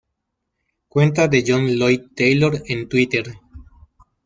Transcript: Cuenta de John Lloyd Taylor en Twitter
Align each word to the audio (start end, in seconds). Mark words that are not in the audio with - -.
Cuenta 0.87 1.27
de 1.27 1.43
John 1.45 1.67
Lloyd 1.77 2.15
Taylor 2.15 2.63
en 2.65 2.89
Twitter 2.89 3.35